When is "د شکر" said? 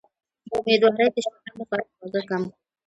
1.13-1.51